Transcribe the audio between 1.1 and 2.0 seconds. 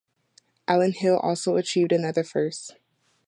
also achieved